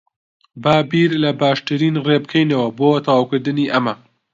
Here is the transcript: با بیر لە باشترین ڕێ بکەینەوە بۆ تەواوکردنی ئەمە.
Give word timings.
با 0.63 0.75
بیر 0.89 1.11
لە 1.23 1.31
باشترین 1.41 1.95
ڕێ 2.05 2.17
بکەینەوە 2.23 2.67
بۆ 2.77 2.89
تەواوکردنی 3.05 3.71
ئەمە. 3.73 3.93